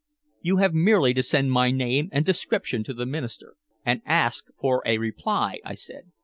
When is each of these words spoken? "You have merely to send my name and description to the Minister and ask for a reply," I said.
"You 0.41 0.57
have 0.57 0.73
merely 0.73 1.13
to 1.13 1.21
send 1.21 1.51
my 1.51 1.69
name 1.69 2.09
and 2.11 2.25
description 2.25 2.83
to 2.85 2.93
the 2.95 3.05
Minister 3.05 3.55
and 3.85 4.01
ask 4.03 4.45
for 4.59 4.81
a 4.83 4.97
reply," 4.97 5.59
I 5.63 5.75
said. 5.75 6.11